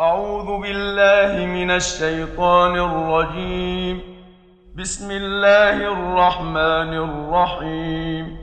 أعوذ 0.00 0.62
بالله 0.62 1.46
من 1.46 1.70
الشيطان 1.70 2.76
الرجيم. 2.76 4.00
بسم 4.76 5.10
الله 5.10 5.76
الرحمن 5.92 6.94
الرحيم. 6.94 8.38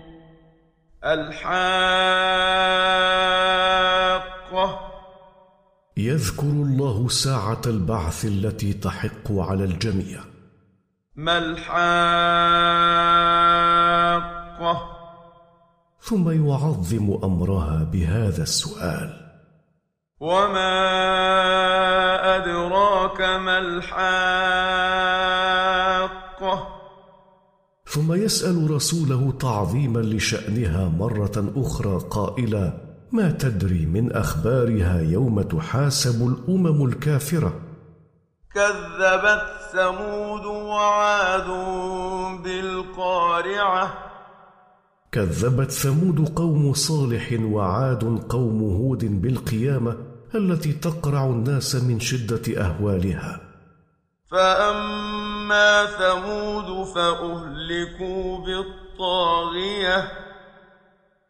الحاقة. 1.06 1.60
يذكر 5.98 6.48
الله 6.48 7.08
ساعة 7.08 7.62
البعث 7.66 8.26
التي 8.26 8.74
تحق 8.74 9.32
على 9.32 9.64
الجميع. 9.64 10.20
ما 11.16 11.38
الحاقة؟ 11.38 11.78
ثم 16.02 16.48
يعظم 16.48 17.20
أمرها 17.24 17.84
بهذا 17.94 18.44
السؤال. 18.44 19.31
وما 20.22 20.78
أدراك 22.36 23.22
ما 23.22 23.58
الحاقة 23.58 24.02
ثم 27.86 28.14
يسأل 28.14 28.72
رسوله 28.72 29.34
تعظيما 29.40 30.00
لشأنها 30.00 30.90
مرة 31.00 31.54
أخرى 31.56 32.02
قائلا 32.10 32.74
ما 33.12 33.32
تدري 33.32 33.86
من 33.86 34.12
أخبارها 34.12 35.02
يوم 35.02 35.42
تحاسب 35.42 36.28
الأمم 36.28 36.86
الكافرة؟ 36.86 37.54
كذبت 38.54 39.44
ثمود 39.74 40.46
وعاد 40.46 41.48
بالقارعة 42.44 43.94
كذبت 45.12 45.72
ثمود 45.72 46.30
قوم 46.36 46.74
صالح 46.74 47.40
وعاد 47.42 48.24
قوم 48.30 48.64
هود 48.64 49.22
بالقيامة 49.22 50.11
التي 50.36 50.74
تقرع 50.74 51.26
الناس 51.26 51.76
من 51.76 52.00
شدة 52.00 52.62
أهوالها. 52.62 53.42
فأما 54.32 55.86
ثمود 55.86 56.88
فأهلكوا 56.88 58.46
بالطاغية. 58.46 60.12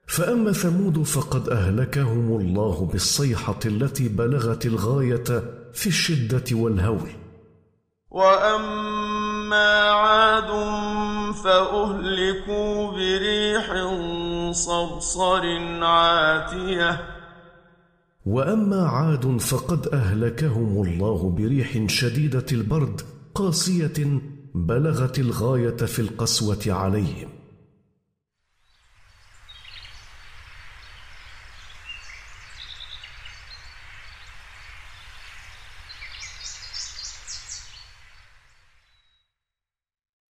فأما 0.08 0.52
ثمود 0.52 1.04
فقد 1.04 1.50
أهلكهم 1.50 2.40
الله 2.40 2.90
بالصيحة 2.92 3.60
التي 3.66 4.08
بلغت 4.08 4.66
الغاية 4.66 5.44
في 5.74 5.88
الشدة 5.88 6.44
والهول. 6.52 7.10
وأما 8.12 9.80
عاد 9.90 10.52
فأهلكوا 11.44 12.92
بريح 12.92 13.66
صرصر 14.52 15.46
عاتية. 15.84 17.21
وأما 18.26 18.88
عاد 18.88 19.38
فقد 19.38 19.88
أهلكهم 19.88 20.84
الله 20.84 21.30
بريح 21.30 21.88
شديدة 21.88 22.46
البرد 22.52 23.02
قاسية 23.36 24.22
بلغت 24.56 25.20
الغاية 25.20 25.78
في 25.78 26.00
القسوة 26.00 26.64
عليهم. 26.68 27.30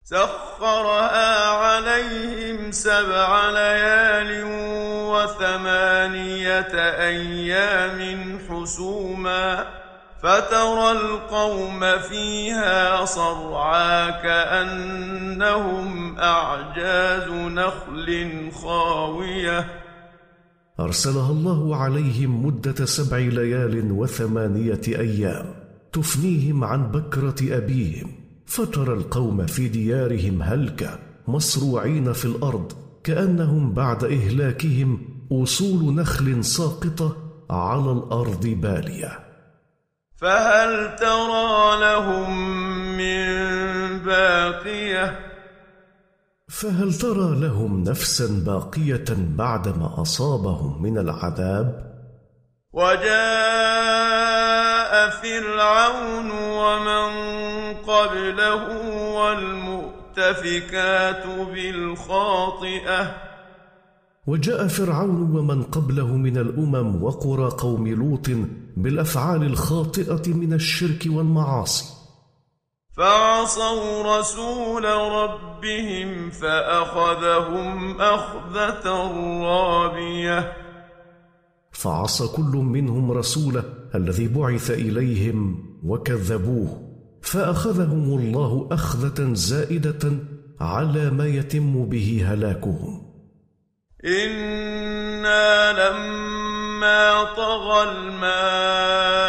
سخرها 0.03 1.47
عليهم 1.49 2.71
سبع 2.71 3.49
ليال 3.49 4.76
وثمانية 5.27 6.73
أيام 6.99 8.39
حسوما 8.49 9.65
فترى 10.23 10.91
القوم 10.91 11.79
فيها 12.09 13.05
صرعا 13.05 14.09
كأنهم 14.09 15.89
أعجاز 16.19 17.29
نخل 17.31 18.49
خاوية. 18.51 19.65
أرسلها 20.79 21.31
الله 21.31 21.75
عليهم 21.75 22.45
مدة 22.45 22.85
سبع 22.85 23.17
ليال 23.17 23.91
وثمانية 23.91 24.81
أيام 24.87 25.45
تفنيهم 25.93 26.63
عن 26.63 26.91
بكرة 26.91 27.57
أبيهم. 27.57 28.11
فترى 28.45 28.93
القوم 28.93 29.45
في 29.45 29.67
ديارهم 29.67 30.41
هلكة 30.41 30.99
مصروعين 31.27 32.13
في 32.13 32.25
الأرض 32.25 32.71
كأنهم 33.03 33.73
بعد 33.73 34.03
إهلاكهم 34.03 35.16
أصول 35.31 35.95
نخل 35.95 36.43
ساقطة 36.43 37.17
على 37.49 37.91
الأرض 37.91 38.47
بالية. 38.47 39.19
فهل 40.21 40.95
ترى 40.95 41.79
لهم 41.81 42.37
من 42.97 43.27
باقية؟ 43.99 45.19
فهل 46.49 46.93
ترى 46.93 47.39
لهم 47.39 47.83
نفسا 47.83 48.43
باقية 48.45 49.05
بعدما 49.09 50.01
أصابهم 50.01 50.81
من 50.81 50.97
العذاب؟ 50.97 51.87
وجاء 52.73 53.07
فرعون 55.09 56.31
ومن 56.31 57.09
قبله 57.73 58.81
والمؤتفكات 59.13 61.27
بالخاطئة. 61.27 63.26
وجاء 64.27 64.67
فرعون 64.67 65.35
ومن 65.35 65.63
قبله 65.63 66.07
من 66.07 66.37
الأمم 66.37 67.03
وقرى 67.03 67.49
قوم 67.49 67.87
لوط 67.87 68.29
بالأفعال 68.77 69.43
الخاطئة 69.43 70.33
من 70.33 70.53
الشرك 70.53 71.07
والمعاصي. 71.07 71.85
فعصوا 72.97 74.19
رسول 74.19 74.85
ربهم 74.85 76.29
فأخذهم 76.29 78.01
أخذة 78.01 78.87
رابية. 79.43 80.53
فعصى 81.71 82.27
كل 82.27 82.57
منهم 82.57 83.11
رسوله 83.11 83.63
الذي 83.95 84.27
بعث 84.27 84.71
إليهم 84.71 85.63
وكذبوه 85.83 86.81
فأخذهم 87.21 88.19
الله 88.19 88.67
أخذة 88.71 89.33
زائدة 89.33 90.11
على 90.59 91.09
ما 91.09 91.25
يتم 91.25 91.85
به 91.85 92.23
هلاكهم. 92.25 93.06
إنا 94.05 95.71
لما 95.73 97.23
طغى 97.23 97.83
الماء 97.89 99.27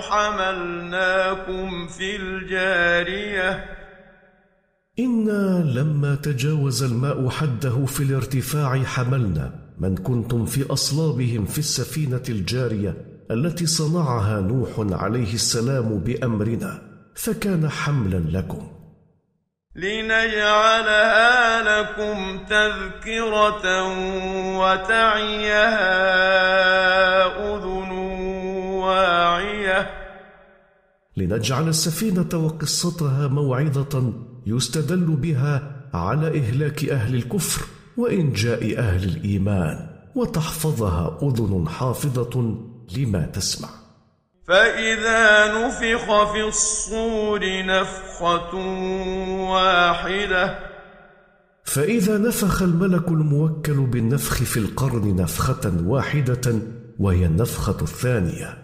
حملناكم 0.00 1.86
في 1.86 2.16
الجارية 2.16 3.64
أنا 4.98 5.64
لما 5.64 6.14
تجاوز 6.14 6.82
الماء 6.82 7.28
حده 7.28 7.86
في 7.86 8.02
الارتفاع 8.02 8.82
حملنا 8.82 9.52
من 9.78 9.96
كنتم 9.96 10.46
في 10.46 10.72
اصلابهم 10.72 11.44
في 11.44 11.58
السفينه 11.58 12.22
الجاريه 12.28 12.96
التي 13.30 13.66
صنعها 13.66 14.40
نوح 14.40 14.68
عليه 14.78 15.34
السلام 15.34 15.98
بامرنا 15.98 16.82
فكان 17.14 17.68
حملا 17.68 18.38
لكم 18.38 18.79
لنجعلها 19.74 21.62
لكم 21.62 22.38
تذكرة 22.38 23.82
وتعيها 24.58 25.86
أذن 27.54 27.90
واعية 28.82 29.90
لنجعل 31.16 31.68
السفينة 31.68 32.28
وقصتها 32.34 33.28
موعظة 33.28 34.12
يستدل 34.46 35.06
بها 35.06 35.72
على 35.94 36.38
إهلاك 36.38 36.84
أهل 36.84 37.14
الكفر 37.14 37.66
وإنجاء 37.96 38.78
أهل 38.78 39.04
الإيمان 39.04 39.88
وتحفظها 40.14 41.18
أذن 41.22 41.68
حافظة 41.68 42.58
لما 42.96 43.26
تسمع. 43.26 43.68
فإذا 44.50 45.46
نفخ 45.54 46.32
في 46.32 46.42
الصور 46.42 47.40
نفخة 47.64 48.54
واحدة. 49.50 50.58
فإذا 51.64 52.18
نفخ 52.18 52.62
الملك 52.62 53.08
الموكل 53.08 53.80
بالنفخ 53.80 54.42
في 54.42 54.56
القرن 54.56 55.16
نفخة 55.16 55.72
واحدة 55.84 56.54
وهي 56.98 57.26
النفخة 57.26 57.76
الثانية. 57.82 58.58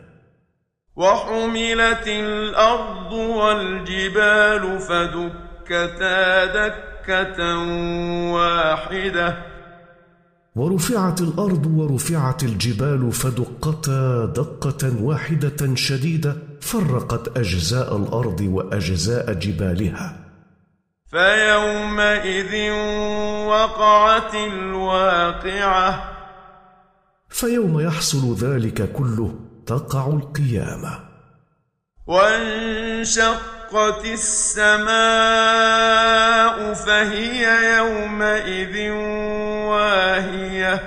وحملت 0.96 2.08
الأرض 2.08 3.12
والجبال 3.12 4.78
فدكتا 4.78 6.44
دكة 6.44 7.58
واحدة. 8.32 9.55
ورفعت 10.56 11.20
الأرض 11.20 11.66
ورفعت 11.66 12.42
الجبال 12.42 13.12
فدقتا 13.12 14.24
دقة 14.24 15.02
واحدة 15.02 15.74
شديدة 15.74 16.36
فرقت 16.60 17.38
أجزاء 17.38 17.96
الأرض 17.96 18.40
وأجزاء 18.40 19.32
جبالها. 19.32 20.16
فيومئذ 21.10 22.70
وقعت 23.46 24.34
الواقعة. 24.34 26.12
فيوم 27.28 27.80
يحصل 27.80 28.34
ذلك 28.34 28.92
كله 28.92 29.34
تقع 29.66 30.06
القيامة. 30.06 30.98
وانشقت 33.72 34.04
السماء 34.04 34.86
فهي 36.74 37.76
يومئذ 37.76 38.90
واهية. 39.70 40.82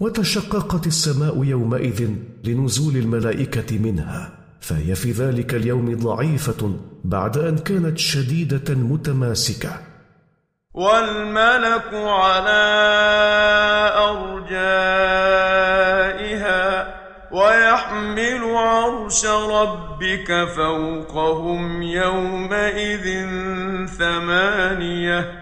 وتشققت 0.00 0.86
السماء 0.86 1.44
يومئذ 1.44 2.08
لنزول 2.44 2.96
الملائكة 2.96 3.78
منها 3.78 4.32
فهي 4.60 4.94
في 4.94 5.12
ذلك 5.12 5.54
اليوم 5.54 5.98
ضعيفة 5.98 6.76
بعد 7.04 7.38
أن 7.38 7.58
كانت 7.58 7.98
شديدة 7.98 8.74
متماسكة. 8.74 9.80
والملك 10.74 11.94
على 11.94 12.60
أرجائها 13.96 15.39
ويحمل 18.00 18.58
عرش 18.58 19.26
ربك 19.26 20.48
فوقهم 20.56 21.82
يومئذ 21.82 23.26
ثمانية. 23.86 25.40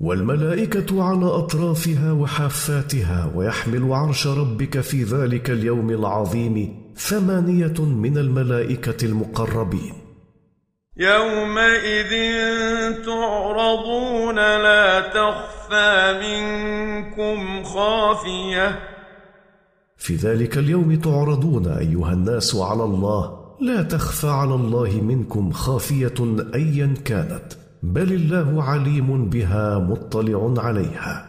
والملائكة 0.00 1.02
على 1.04 1.26
أطرافها 1.26 2.12
وحافاتها 2.12 3.32
ويحمل 3.34 3.92
عرش 3.92 4.26
ربك 4.26 4.80
في 4.80 5.02
ذلك 5.02 5.50
اليوم 5.50 5.90
العظيم 5.90 6.82
ثمانية 6.96 7.80
من 7.80 8.18
الملائكة 8.18 9.06
المقربين. 9.06 9.94
يومئذ 10.96 12.12
تعرضون 13.06 14.36
لا 14.36 15.00
تخفى 15.00 16.20
منكم 16.22 17.64
خافية. 17.64 18.97
في 19.98 20.14
ذلك 20.16 20.58
اليوم 20.58 20.94
تعرضون 20.94 21.66
أيها 21.66 22.12
الناس 22.12 22.56
على 22.56 22.84
الله 22.84 23.38
لا 23.60 23.82
تخفى 23.82 24.26
على 24.26 24.54
الله 24.54 25.00
منكم 25.00 25.52
خافية 25.52 26.36
ايا 26.54 26.94
كانت 27.04 27.52
بل 27.82 28.12
الله 28.12 28.62
عليم 28.62 29.30
بها 29.30 29.78
مطلع 29.78 30.54
عليها. 30.62 31.28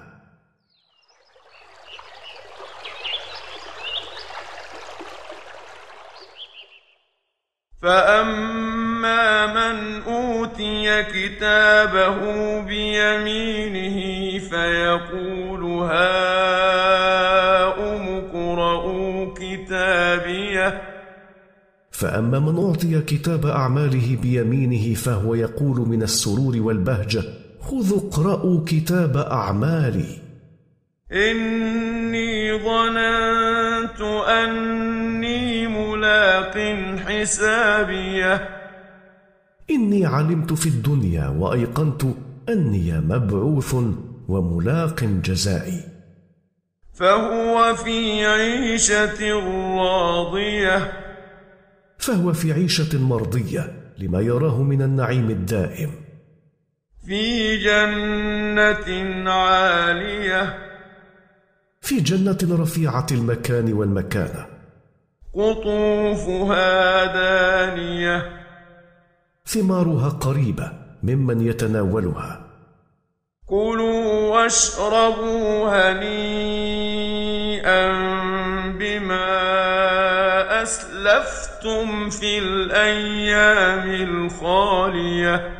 فأما 7.82 9.46
من 9.46 10.02
أوتي 10.02 11.04
كتابه 11.04 12.20
بيمينه 12.62 14.00
فيقول 14.40 15.64
هاؤم 15.64 16.39
فأما 22.00 22.40
من 22.40 22.66
أعطي 22.66 23.02
كتاب 23.02 23.46
أعماله 23.46 24.18
بيمينه 24.22 24.94
فهو 24.94 25.36
يقول 25.36 25.80
من 25.90 26.04
السرور 26.04 26.58
والبهجة 26.58 27.24
خذوا 27.62 28.00
اقرأوا 28.00 28.62
كتاب 28.68 29.18
أعمالي. 29.18 30.06
إني 31.12 32.60
ظننت 32.60 34.02
أني 34.28 35.68
ملاق 35.68 36.58
حسابيه. 37.08 38.50
إني 39.70 40.06
علمت 40.06 40.54
في 40.54 40.70
الدنيا 40.70 41.28
وأيقنت 41.28 42.04
أني 42.50 43.02
مبعوث 43.02 43.76
وملاق 44.28 45.04
جزائي. 45.04 45.84
فهو 46.94 47.76
في 47.76 48.26
عيشة 48.26 49.40
راضية. 49.78 51.09
فهو 52.00 52.34
في 52.34 52.54
عيشة 52.54 53.00
مرضية 53.00 53.94
لما 53.98 54.22
يراه 54.22 54.64
من 54.64 54.82
النعيم 54.82 55.30
الدائم. 55.30 55.92
في 57.08 57.58
جنة 57.58 59.32
عالية. 59.32 60.70
في 61.82 62.00
جنة 62.00 62.38
رفيعة 62.62 63.08
المكان 63.12 63.74
والمكانه 63.74 64.46
قطوفها 65.34 67.06
دانية. 67.06 68.40
ثمارها 69.46 70.10
قريبة 70.10 70.72
ممن 71.04 71.42
يتناولها. 71.42 72.46
كلوا 73.46 74.30
واشربوا 74.30 75.70
هنيئا. 75.70 76.30
أسلفتم 80.70 82.10
في 82.10 82.40
الأيام 82.40 83.86
الخالية. 84.10 85.58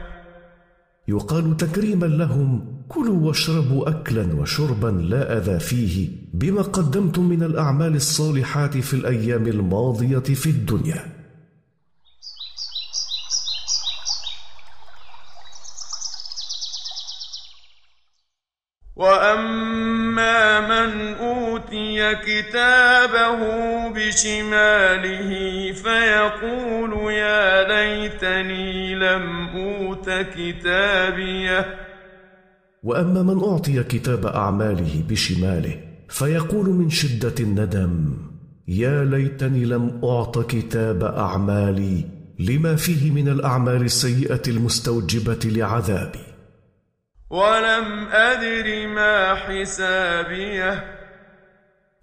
يقال 1.08 1.58
تكريما 1.58 2.06
لهم 2.06 2.84
كلوا 2.90 3.28
واشربوا 3.28 3.90
اكلا 3.90 4.36
وشربا 4.36 4.88
لا 4.88 5.38
أذى 5.38 5.60
فيه 5.60 6.10
بما 6.34 6.62
قدمتم 6.62 7.30
من 7.30 7.44
الأعمال 7.44 7.96
الصالحات 7.96 8.78
في 8.78 8.94
الأيام 8.94 9.48
الماضية 9.48 10.20
في 10.42 10.50
الدنيا. 10.50 11.20
وأما 18.96 20.60
من 20.60 21.14
أوتي 21.14 21.29
كتابه 22.14 23.40
بشماله 23.90 25.32
فيقول 25.74 27.14
يا 27.14 27.68
ليتني 27.68 28.96
لم 28.96 29.48
أوت 29.56 30.10
كتابيه 30.10 31.66
وأما 32.84 33.24
من 33.24 33.44
اعطي 33.44 33.84
كتاب 33.84 34.26
اعماله 34.26 35.04
بشماله 35.10 35.80
فيقول 36.10 36.70
من 36.70 36.90
شده 36.90 37.36
الندم 37.40 38.18
يا 38.68 39.04
ليتني 39.04 39.66
لم 39.66 40.02
اعط 40.04 40.40
كتاب 40.52 41.04
اعمالي 41.04 42.06
لما 42.40 42.76
فيه 42.76 43.12
من 43.12 43.28
الاعمال 43.28 43.82
السيئه 43.82 44.42
المستوجبه 44.48 45.40
لعذابي؟ 45.46 46.20
ولم 47.30 48.08
أدر 48.12 48.88
ما 48.88 49.36
حسابيه 49.36 50.99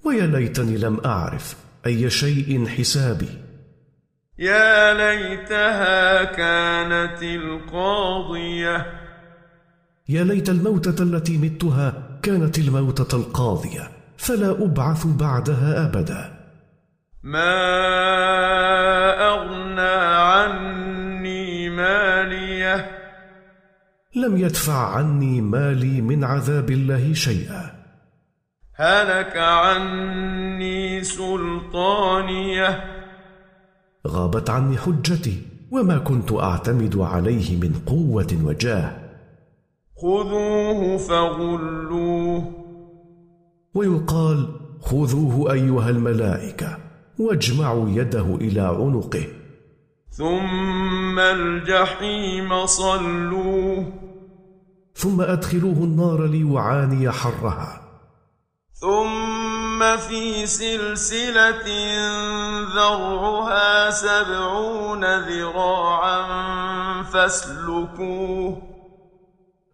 ويا 0.05 0.27
ليتني 0.27 0.79
لم 0.79 1.01
أعرف 1.05 1.57
أي 1.87 2.11
شيء 2.11 2.67
حسابي. 2.67 3.29
يا 4.39 4.95
ليتها 4.95 6.25
كانت 6.25 7.23
القاضية. 7.23 8.87
يا 10.09 10.25
ليت 10.25 10.49
الموتة 10.49 11.03
التي 11.03 11.39
متها 11.39 12.19
كانت 12.23 12.59
الموتة 12.59 13.17
القاضية. 13.17 13.91
فلا 14.17 14.51
أبعث 14.51 15.07
بعدها 15.07 15.87
أبدا. 15.87 16.37
ما 17.23 17.57
أغنى 19.29 20.17
عني 20.17 21.71
مالية. 21.71 22.91
لم 24.17 24.37
يدفع 24.37 24.97
عني 24.97 25.41
مالي 25.41 26.01
من 26.01 26.25
عذاب 26.25 26.71
الله 26.71 27.13
شيئا. 27.15 27.76
هلك 28.79 29.37
عني 29.37 31.05
سلطانية. 31.05 32.85
غابت 34.07 34.51
عني 34.51 34.77
حجتي 34.77 35.43
وما 35.71 35.99
كنت 35.99 36.33
أعتمد 36.33 36.97
عليه 36.97 37.57
من 37.57 37.73
قوة 37.87 38.27
وجاه. 38.45 38.97
خذوه 39.97 40.97
فغلوه. 40.97 42.53
ويقال 43.75 44.49
خذوه 44.81 45.53
أيها 45.53 45.91
الملائكة 45.91 46.79
واجمعوا 47.19 47.89
يده 47.91 48.35
إلى 48.41 48.61
عنقه. 48.61 49.27
ثم 50.11 51.19
الجحيم 51.19 52.67
صلوه. 52.67 53.93
ثم 54.95 55.21
أدخلوه 55.21 55.85
النار 55.85 56.27
ليعاني 56.27 57.11
حرها. 57.11 57.86
ثم 58.81 59.97
في 59.97 60.47
سلسلة 60.47 61.67
ذرعها 62.75 63.91
سبعون 63.91 65.05
ذراعا 65.05 66.23
فاسلكوه. 67.03 68.63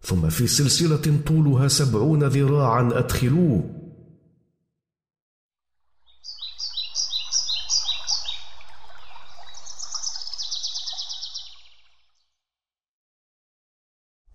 ثم 0.01 0.29
في 0.29 0.47
سلسلة 0.47 1.19
طولها 1.27 1.67
سبعون 1.67 2.23
ذراعا 2.23 2.89
أدخلوه. 2.93 3.83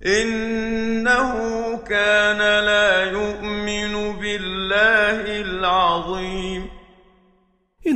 إنه 0.06 1.32
كان 1.76 2.64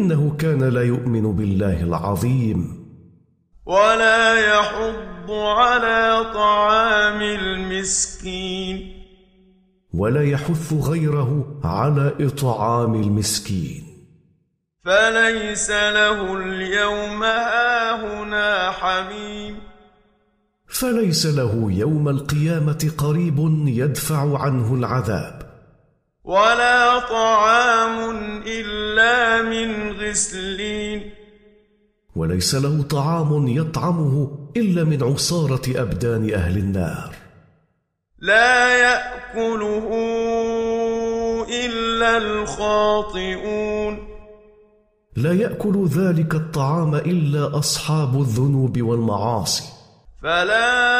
إنه 0.03 0.37
كان 0.39 0.69
لا 0.69 0.83
يؤمن 0.83 1.37
بالله 1.37 1.83
العظيم. 1.83 2.87
ولا 3.67 4.55
يحض 4.55 5.31
على 5.31 6.25
طعام 6.35 7.23
المسكين. 7.23 8.93
ولا 9.95 10.25
يحث 10.25 10.73
غيره 10.73 11.61
على 11.65 12.13
إطعام 12.21 12.95
المسكين. 12.95 13.83
فليس 14.85 15.71
له 15.71 16.37
اليوم 16.37 17.23
هاهنا 17.23 18.71
حميم. 18.71 19.55
فليس 20.67 21.27
له 21.27 21.73
يوم 21.73 22.09
القيامة 22.09 22.91
قريب 22.99 23.67
يدفع 23.69 24.39
عنه 24.39 24.75
العذاب. 24.75 25.42
ولا 26.33 26.99
طعام 26.99 28.17
إلا 28.47 29.43
من 29.43 29.93
غسلين. 29.93 31.11
وليس 32.17 32.55
له 32.55 32.83
طعام 32.83 33.49
يطعمه 33.49 34.31
إلا 34.57 34.85
من 34.85 35.03
عصارة 35.03 35.62
أبدان 35.69 36.35
أهل 36.35 36.59
النار. 36.59 37.15
لا 38.19 38.79
يأكله 38.79 39.89
إلا 41.65 42.17
الخاطئون. 42.17 43.99
لا 45.17 45.33
يأكل 45.33 45.87
ذلك 45.87 46.35
الطعام 46.35 46.95
إلا 46.95 47.59
أصحاب 47.59 48.21
الذنوب 48.21 48.83
والمعاصي. 48.83 49.65
فلا 50.23 50.93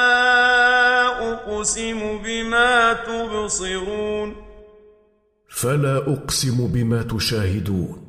أقسم 1.33 2.19
بما 2.25 2.93
تبصرون. 2.93 4.42
فلا 5.55 5.97
أقسم 5.97 6.67
بما 6.67 7.03
تشاهدون. 7.03 8.03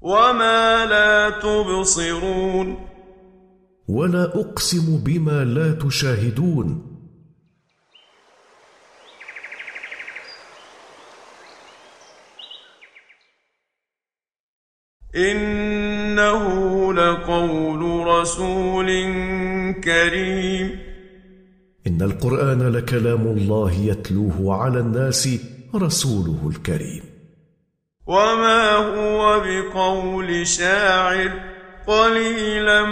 وما 0.00 0.86
لا 0.86 1.30
تبصرون. 1.30 2.76
ولا 3.88 4.24
أقسم 4.24 4.98
بما 5.04 5.44
لا 5.44 5.72
تشاهدون. 5.72 6.90
إنه 15.16 16.92
لقول 16.92 18.06
رسول 18.06 18.86
كريم. 19.84 20.78
إن 21.86 22.02
القرآن 22.02 22.62
لكلام 22.62 23.26
الله 23.26 23.72
يتلوه 23.72 24.54
على 24.62 24.80
الناس 24.80 25.53
رسوله 25.76 26.50
الكريم. 26.56 27.02
وما 28.06 28.76
هو 28.76 29.40
بقول 29.40 30.46
شاعر 30.46 31.30
قليلا 31.86 32.84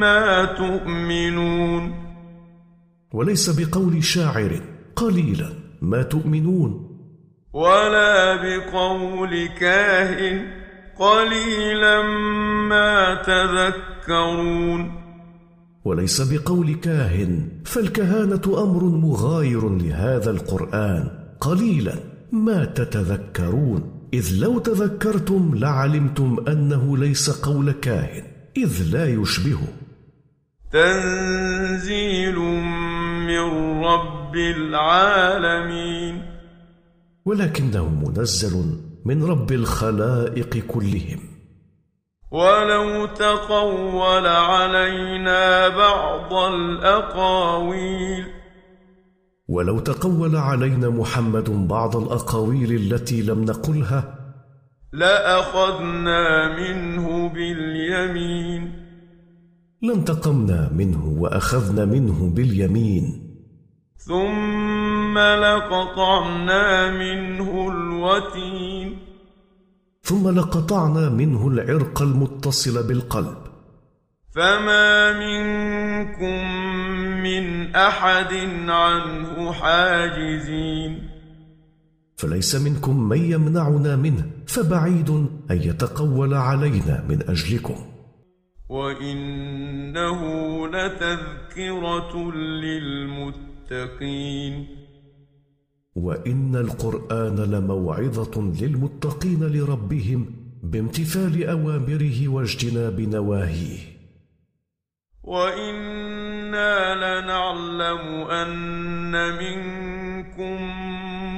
ما 0.00 0.44
تؤمنون. 0.44 1.94
وليس 3.12 3.50
بقول 3.50 4.04
شاعر 4.04 4.60
قليلا 4.96 5.48
ما 5.82 6.02
تؤمنون. 6.02 6.88
ولا 7.52 8.36
بقول 8.36 9.48
كاهن 9.60 10.46
قليلا 10.98 12.02
ما 12.68 13.14
تذكرون. 13.14 15.02
وليس 15.84 16.20
بقول 16.20 16.74
كاهن 16.74 17.48
فالكهانة 17.64 18.62
أمر 18.62 18.84
مغاير 18.84 19.68
لهذا 19.68 20.30
القرآن 20.30 21.08
قليلا. 21.40 22.11
ما 22.32 22.64
تتذكرون؟ 22.64 24.08
إذ 24.14 24.38
لو 24.38 24.58
تذكرتم 24.58 25.54
لعلمتم 25.54 26.44
أنه 26.48 26.96
ليس 26.96 27.30
قول 27.30 27.72
كاهن 27.72 28.24
إذ 28.56 28.82
لا 28.92 29.08
يشبهه 29.08 29.68
تنزيل 30.72 32.38
من 33.26 33.84
رب 33.84 34.36
العالمين. 34.36 36.22
ولكنه 37.24 37.88
منزل 37.88 38.78
من 39.04 39.24
رب 39.24 39.52
الخلائق 39.52 40.66
كلهم. 40.66 41.20
ولو 42.30 43.06
تقول 43.06 44.26
علينا 44.26 45.68
بعض 45.68 46.34
الأقاويل. 46.34 48.41
ولو 49.52 49.78
تقول 49.78 50.36
علينا 50.36 50.88
محمد 50.88 51.68
بعض 51.68 51.96
الأقاويل 51.96 52.72
التي 52.72 53.22
لم 53.22 53.44
نقلها 53.44 54.18
لأخذنا 54.92 56.56
منه 56.56 57.28
باليمين. 57.28 58.72
لانتقمنا 59.82 60.72
منه 60.72 61.06
وأخذنا 61.18 61.84
منه 61.84 62.30
باليمين. 62.34 63.34
ثم 63.96 65.18
لقطعنا 65.18 66.90
منه 66.98 67.68
الوتين. 67.72 68.96
ثم 70.02 70.28
لقطعنا 70.28 71.08
منه 71.08 71.48
العرق 71.48 72.02
المتصل 72.02 72.88
بالقلب. 72.88 73.41
فما 74.34 75.12
منكم 75.12 76.40
من 77.22 77.76
احد 77.76 78.32
عنه 78.68 79.52
حاجزين 79.52 81.08
فليس 82.16 82.54
منكم 82.54 83.08
من 83.08 83.30
يمنعنا 83.30 83.96
منه 83.96 84.30
فبعيد 84.46 85.10
ان 85.10 85.28
يتقول 85.50 86.34
علينا 86.34 87.04
من 87.08 87.22
اجلكم. 87.28 87.74
وانه 88.68 90.20
لتذكره 90.68 92.32
للمتقين 93.54 94.66
وان 95.94 96.56
القران 96.56 97.36
لموعظه 97.36 98.52
للمتقين 98.60 99.44
لربهم 99.44 100.26
بامتثال 100.62 101.44
اوامره 101.44 102.28
واجتناب 102.28 103.00
نواهيه. 103.00 103.91
وأنا 105.24 106.94
لنعلم 106.94 108.30
ان 108.30 109.12
منكم 109.38 110.58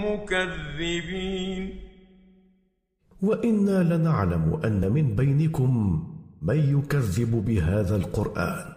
مكذبين 0.05 1.81
وأنا 3.23 3.95
لنعلم 3.95 4.61
ان 4.65 4.93
من 4.93 5.17
بينكم 5.17 6.03
من 6.43 6.79
يكذب 6.79 7.45
بهذا 7.45 7.97
القران 7.97 8.75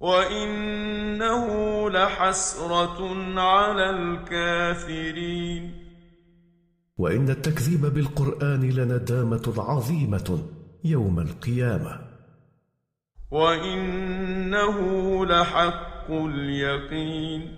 وانه 0.00 1.44
لحسره 1.90 2.98
على 3.40 3.90
الكافرين 3.90 5.72
وان 6.98 7.28
التكذيب 7.28 7.80
بالقران 7.86 8.70
لندامه 8.70 9.54
عظيمه 9.58 10.38
يوم 10.84 11.20
القيامه 11.20 12.13
وانه 13.30 14.76
لحق 15.26 16.10
اليقين 16.10 17.56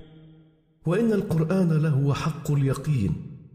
وان 0.86 1.12
القران 1.12 1.82
لهو 1.82 2.14
حق 2.14 2.50
اليقين 2.50 3.12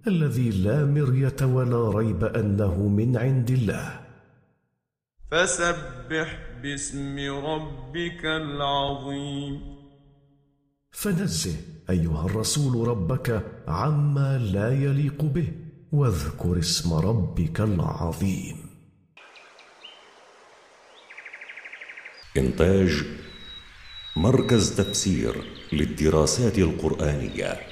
الذي 0.08 0.50
لا 0.50 0.86
مريه 0.86 1.36
ولا 1.42 1.90
ريب 1.90 2.24
انه 2.24 2.88
من 2.88 3.18
عند 3.18 3.50
الله 3.50 4.00
فسبح 5.32 6.40
باسم 6.62 7.20
ربك 7.46 8.26
العظيم 8.26 9.62
فنزه 10.92 11.56
ايها 11.90 12.26
الرسول 12.26 12.88
ربك 12.88 13.46
عما 13.68 14.38
لا 14.38 14.74
يليق 14.74 15.24
به 15.24 15.48
واذكر 15.92 16.60
اسم 16.60 16.94
ربك 16.94 17.62
العظيم 17.62 18.61
إنتاج 22.38 23.04
مركز 24.16 24.76
تفسير 24.76 25.44
للدراسات 25.74 26.58
القرآنية. 26.58 27.71